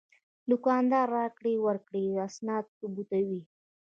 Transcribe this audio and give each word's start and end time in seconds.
دوکاندار 0.51 1.07
د 1.11 1.11
راکړې 1.15 1.53
ورکړې 1.65 2.03
اسناد 2.27 2.65
ثبتوي. 2.79 3.41